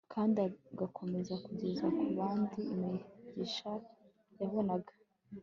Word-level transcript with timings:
kandi 0.13 0.37
agakomeza 0.73 1.33
kugeza 1.45 1.85
ku 1.97 2.05
bandi 2.17 2.59
imigisha 2.73 3.71
yabonaga 4.39 4.93